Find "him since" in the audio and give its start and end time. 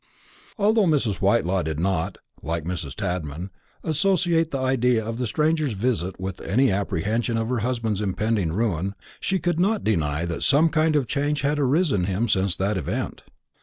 12.07-12.55